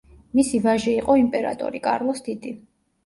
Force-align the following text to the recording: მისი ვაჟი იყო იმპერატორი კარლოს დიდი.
მისი 0.37 0.61
ვაჟი 0.63 0.95
იყო 1.01 1.17
იმპერატორი 1.25 1.83
კარლოს 1.89 2.25
დიდი. 2.29 2.55